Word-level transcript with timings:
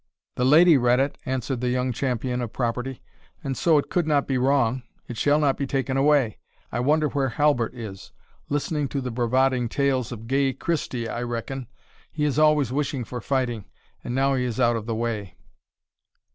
"The 0.33 0.45
lady 0.45 0.77
read 0.79 0.99
it," 0.99 1.19
answered 1.27 1.61
the 1.61 1.69
young 1.69 1.91
champion 1.91 2.41
of 2.41 2.51
property; 2.51 3.03
"and 3.43 3.55
so 3.55 3.77
it 3.77 3.91
could 3.91 4.07
not 4.07 4.27
be 4.27 4.35
wrong 4.39 4.81
it 5.07 5.15
shall 5.15 5.37
not 5.37 5.57
be 5.57 5.67
taken 5.67 5.95
away. 5.95 6.39
I 6.71 6.79
wonder 6.79 7.09
where 7.09 7.29
Halbert 7.29 7.75
is? 7.75 8.11
listening 8.49 8.87
to 8.87 8.99
the 9.01 9.11
bravading 9.11 9.69
tales 9.69 10.11
of 10.11 10.25
gay 10.25 10.53
Christie, 10.53 11.07
I 11.07 11.21
reckon, 11.21 11.67
he 12.11 12.25
is 12.25 12.39
always 12.39 12.73
wishing 12.73 13.03
for 13.03 13.21
fighting, 13.21 13.65
and 14.03 14.15
now 14.15 14.33
he 14.33 14.43
is 14.43 14.59
out 14.59 14.75
of 14.75 14.87
the 14.87 14.95
way." 14.95 15.37